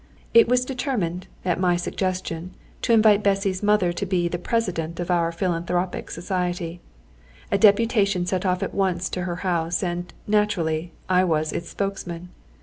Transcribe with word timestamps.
It 0.33 0.47
was 0.49 0.65
determined, 0.65 1.27
at 1.45 1.59
my 1.59 1.75
suggestion, 1.75 2.55
to 2.81 2.91
invite 2.91 3.21
Bessy's 3.21 3.61
mother 3.61 3.93
to 3.93 4.05
be 4.07 4.27
the 4.27 4.39
president 4.39 4.99
of 4.99 5.11
our 5.11 5.31
philanthropic 5.31 6.09
society. 6.09 6.81
A 7.51 7.59
deputation 7.59 8.25
set 8.25 8.43
off 8.43 8.63
at 8.63 8.73
once 8.73 9.09
to 9.09 9.25
her 9.25 9.35
house, 9.45 9.83
and, 9.83 10.11
naturally, 10.25 10.91
I 11.07 11.23
was 11.23 11.53
its 11.53 11.69
spokesman. 11.69 12.29